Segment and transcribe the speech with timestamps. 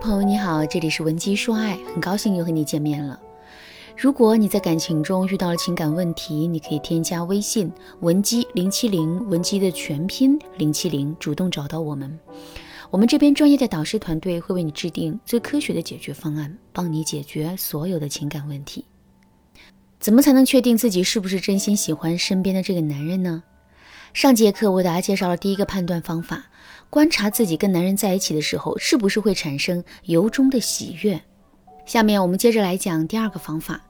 [0.00, 3.18] 朋友你好，这里是文姬说爱，很高兴又和你见面了。
[3.96, 7.70] 如果你在感情中遇到了情感问题，你可以添加微信
[8.00, 12.16] 文姬零七零，文姬的全拼零七零，主动找到我们。
[12.90, 18.84] 我们这边专业的导师团队会为你制定最科学的解决方案，帮你解决所有的情感问题。
[19.98, 23.42] 怎么才能确定自己是不是真心喜欢身边的这个男人呢？
[24.14, 26.46] 上节课我为大家介绍了第一个判断方法，
[26.90, 31.20] 观察自己跟男人在一起的时候是不是会产生由衷的喜悦。
[31.84, 33.80] 下面我们接着来讲第二个方法，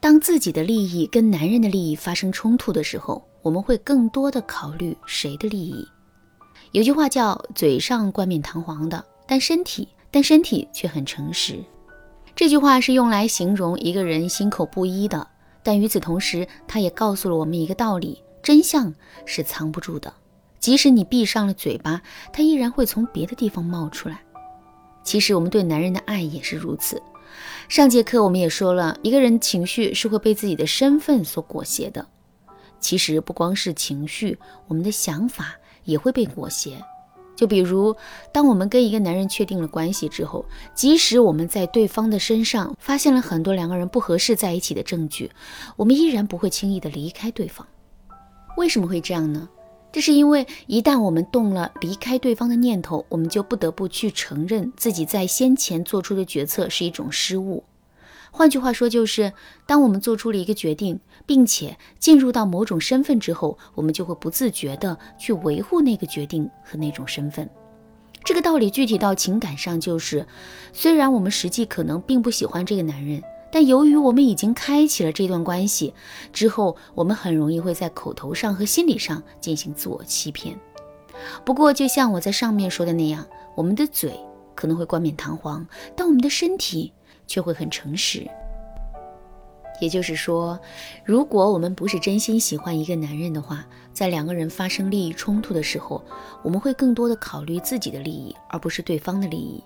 [0.00, 5.86] 当自己的利益跟男人的利益发生冲突的时候，我们会更多的考虑谁的利益。
[6.72, 11.62] 有句话叫“嘴上冠冕堂皇的，但身体但身体却很诚实”。
[12.36, 15.26] 这句话是用来形容一个人心口不一的，
[15.62, 18.22] 但与此同时，他也告诉了我们一个道理。
[18.42, 18.94] 真相
[19.26, 20.14] 是藏不住的，
[20.60, 24.20] 即使你闭上了嘴巴，它依然会从别的地方冒出来。
[25.02, 27.02] 其实我们对男人的爱也是如此。
[27.68, 32.06] 上节课我们也说了，一个人情绪是会被自己的身份所裹挟的。
[32.78, 36.72] 其实不光是情绪，我们的想法也会被裹挟。
[37.36, 37.96] 就比如，
[38.32, 45.30] 当我们跟一个男人确定了关系之后，即使我们在对方的身上发现了很多两个人不合适在一起的证据，
[45.76, 47.66] 我们依然不会轻易的离开对方。
[48.58, 49.48] 为什么会这样呢？
[49.92, 57.64] 这是因为一旦我们动了离开对方的念头，我们就不得不去承认自己在先前做出的决策是一种失误。
[58.30, 59.32] 换句话说，就是
[59.66, 67.50] 当我们做出了一个决定，并且进入到某种身份之后，我们就会不自觉地去维护那个决定和那种身份。
[68.24, 70.24] 这个道理具体到情感上，就是
[70.72, 73.20] 虽然我们实际可能并不喜欢这个男人。
[73.52, 75.92] 但由于我们已经开启了这段关系
[76.32, 80.58] 之后，我们很容易会在口头上和心理上进行自我欺骗。
[81.44, 84.18] 不过，就像我在上面说的那样，我们的嘴
[84.54, 85.66] 可能会冠冕堂皇，
[85.96, 86.92] 但我们的身体
[87.26, 88.26] 却会很诚实。
[89.80, 90.60] 也就是说，
[91.04, 96.04] 如果我们不是真心喜欢一个男人的话，在两个人发生利益冲突的时候，
[96.42, 99.64] 我们会更多的考虑自己的利益，而不是对方的利益。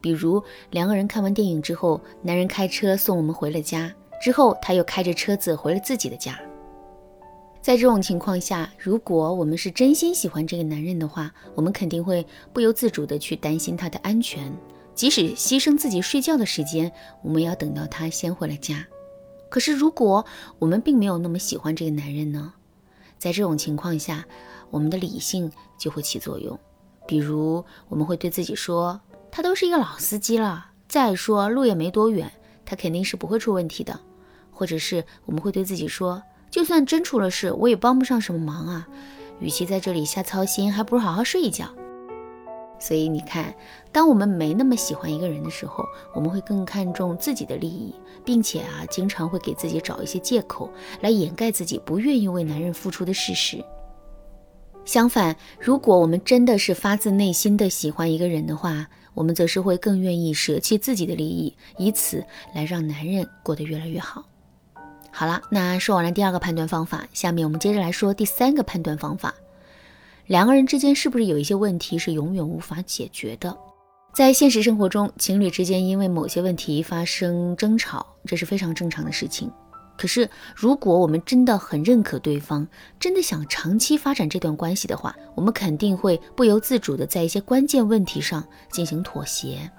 [0.00, 3.92] 比如两个人看完电影之后，男人开车送我们回了家，
[4.22, 6.38] 之后他又开着车子回了自己的家。
[7.60, 14.50] 在这种情况下，如果我们是真心喜欢这个男人的话，我们肯定会不由自主的去担心他的安全，
[14.94, 16.90] 即使牺牲自己睡觉的时间，
[17.22, 18.86] 我们也要等到他先回了家。
[19.50, 20.24] 可是如果
[20.58, 22.54] 我们并没有那么喜欢这个男人呢？
[23.18, 24.24] 在这种情况下，
[24.70, 26.58] 我们的理性就会起作用，
[27.06, 28.98] 比如我们会对自己说。
[29.30, 32.32] 他都是一个老司机了，再说路也没多远，
[32.64, 33.98] 他肯定是不会出问题的。
[34.50, 38.88] 或者是我们会对自己说，就算真出了事，我也帮不上什么忙啊。
[39.38, 41.66] 与其在这里瞎操心，还不如好好睡一觉。
[42.80, 43.54] 所以你看，
[43.92, 45.84] 当我们没那么喜欢一个人的时候，
[46.14, 50.68] 我们会更看重自己的利益，并且啊，经常会给自己找一些借口
[51.00, 53.64] 来掩盖自己不愿意为男人付出的事实。
[54.88, 64.24] 相反，如果我们真的是发自内心的喜欢一个人的话，我们则是会更愿意舍弃自己的利益，以此来让男人过得越来越好。
[65.10, 69.34] 好了，那说完了第二个判断方法，下面我们接着来说第三个判断方法：
[70.24, 73.54] 两个人之间是不是有一些问题是永远无法解决的？
[74.14, 79.52] 在现实生活中，情侣之间因为某些问题发生争吵，这是非常正常的事情。
[79.98, 82.66] 可是，如果我们真的很认可对方，
[83.00, 89.70] 真的想长期发展这段关系的话，我们肯定会不由自主的在一些关键问题上进行妥协。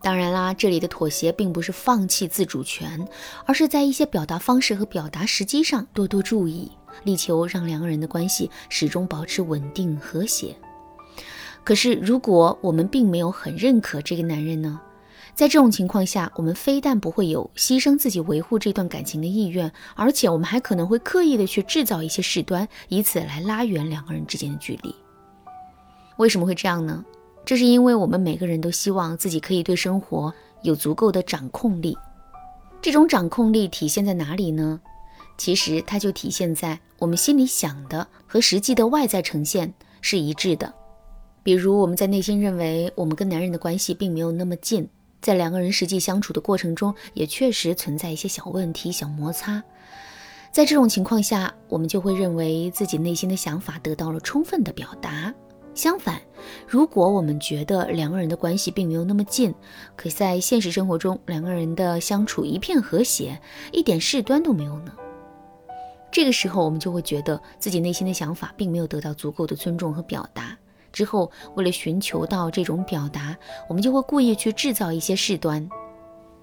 [0.00, 3.06] 当然啦，这里的妥协并不是放弃自主权，
[3.44, 6.72] 而是在一些表达方式和表达时机上多多注意，
[7.04, 10.56] 力求让两个人的关系始终保持稳定和谐。
[11.62, 14.80] 可是，如果我们并没有很认可这个男人呢？
[15.34, 24.94] 在这种情况下，我们非但不会有牺牲自己维护这段感情的意愿，而且我们还可能会刻意的去制造一些事端，以此来拉远两个人之间的距离。
[26.18, 27.04] 为什么会这样呢？
[27.44, 31.96] 这是因为我们每个人都希望自己可以对生活有足够的掌控力。
[32.80, 34.80] 这种掌控力体现在哪里呢？
[35.38, 39.72] 其实它就体现在我们心里想的和实际的外在呈现
[40.02, 40.72] 是一致的。
[41.42, 44.88] 比如我们在内心认为我们跟男人的关系并没有那么近。
[45.22, 49.62] 在两个人实际相处的过程中，也确实存在一些小问题、小摩擦。
[50.50, 55.32] 在这种情况下，我们就会认为自己内心的想法得到了充分的表达。
[55.74, 56.20] 相反，
[56.66, 59.54] 如果我们觉得两个人的关系并没有那么近，
[59.96, 63.40] 可在现实生活中两个人的相处一片和谐，
[63.72, 64.92] 一点事端都没有呢？
[66.10, 70.54] 这个时候，我们就会觉得自己内心的想法并没有得到足够的尊重和表达。
[70.92, 73.36] 之后为了寻求到这种表达，
[73.68, 75.68] 我们就会故意去制造一些事端。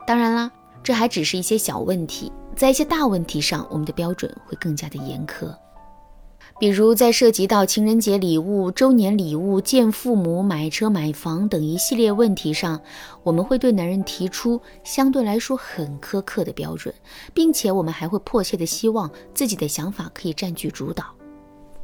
[0.07, 0.51] 当然啦，
[0.84, 5.54] 这还只是一些小问题，在一些大问题上，我们的标准会更加的严苛。
[6.57, 12.81] 比如在涉及到情人节礼物、周年礼物、见父母、买车买房等一系列问题上，
[13.24, 16.94] 我们会对男人提出相对来说很苛刻的标准，
[17.34, 21.06] 并且我们还会迫切的希望自己的想法可以占据主导。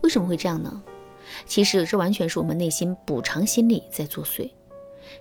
[0.01, 0.83] 为什么会这样呢？
[1.45, 4.49] 其实这完全是我们内心补偿心理在作祟。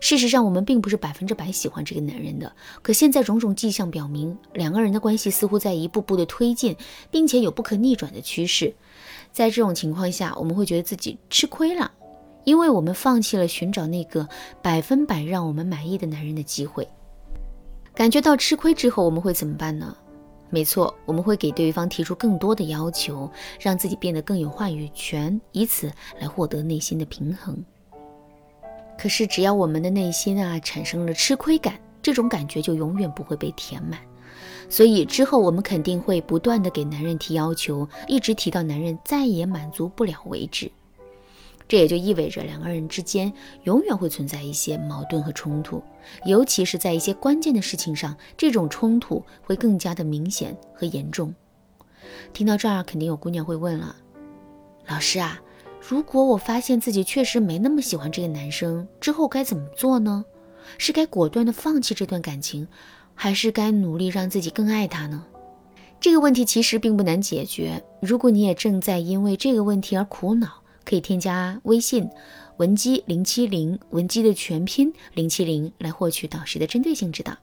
[0.01, 2.51] 事实上，我们并不是百分之百喜欢这个男人的。
[2.83, 6.75] 可现在种种迹象表明，两个人的关系似乎在一步步的推进，
[7.11, 8.75] 并且有不可逆转的趋势。
[9.31, 11.93] 在这种情况下，我们会觉得自己吃亏了，
[12.45, 14.27] 因为我们放弃了寻找那个
[14.62, 16.89] 百分百让我们满意的男人的机会。
[17.95, 19.95] 感觉到吃亏之后，我们会怎么办呢？
[20.55, 23.29] 没错，我们会给对方提出更多的要求，
[23.59, 25.91] 让自己变得更有话语权，以此
[26.21, 27.61] 来获得内心的平衡。
[28.97, 33.99] 可是，只要我们的内心啊产生了吃亏感，这种感觉就永远不会被填满。
[34.69, 40.71] 所以之后我们肯定会不断的给男人提要求，一直提到男人再也满足不了为止。
[41.66, 43.32] 这也就意味着两个人之间
[43.62, 45.82] 永远会存在一些矛盾和冲突，
[46.26, 51.34] 尤其是在一些关键的事情上，这种冲突会更加的明显和严重。
[52.32, 53.96] 听到这儿，肯定有姑娘会问了
[54.87, 55.40] ：“老师啊，
[55.81, 60.25] 如果我发现自己确实没那么喜欢这个男生，之后该怎么做呢？
[60.78, 62.66] 是该果断的放弃这段感情？”
[63.16, 65.25] 还是该努力让自己更爱他呢？
[66.00, 67.81] 这个问题其实并不难解决。
[68.02, 70.49] 如果你也正在因为这个问题而苦恼，
[70.85, 72.09] 可以添加微信
[72.59, 77.37] 文姬零七零，文姬的全拼零七零，来获取导师的针对性指导。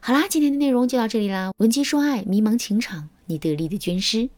[0.00, 1.52] 好啦，今天的内容就到这里啦。
[1.58, 4.28] 文姬说爱，迷茫情场，你得力的军师。